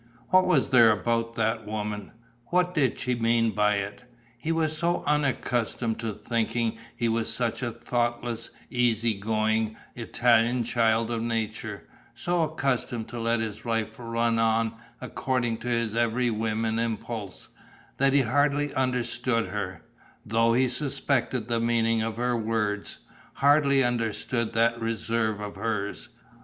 What 0.29 0.47
was 0.47 0.69
there 0.69 0.89
about 0.91 1.35
that 1.35 1.63
woman? 1.67 2.11
What 2.47 2.73
did 2.73 2.97
she 2.97 3.13
mean 3.13 3.51
by 3.51 3.75
it? 3.75 4.01
He 4.35 4.51
was 4.51 4.75
so 4.75 5.03
unaccustomed 5.05 5.99
to 5.99 6.11
thinking, 6.15 6.79
he 6.95 7.07
was 7.07 7.31
such 7.31 7.61
a 7.61 7.71
thoughtless, 7.71 8.49
easy 8.71 9.13
going, 9.13 9.77
Italian 9.95 10.63
child 10.63 11.11
of 11.11 11.21
nature, 11.21 11.83
so 12.15 12.41
accustomed 12.41 13.09
to 13.09 13.19
let 13.19 13.41
his 13.41 13.63
life 13.63 13.97
run 13.99 14.39
on 14.39 14.73
according 14.99 15.59
to 15.59 15.67
his 15.67 15.95
every 15.95 16.31
whim 16.31 16.65
and 16.65 16.79
impulse, 16.79 17.49
that 17.97 18.11
he 18.11 18.21
hardly 18.21 18.73
understood 18.73 19.49
her 19.49 19.83
though 20.25 20.53
he 20.53 20.67
suspected 20.67 21.47
the 21.47 21.59
meaning 21.59 22.01
of 22.01 22.17
her 22.17 22.35
words 22.35 22.97
hardly 23.33 23.83
understood 23.83 24.53
that 24.53 24.81
reserve 24.81 25.39
of 25.39 25.57
hers. 25.57 26.09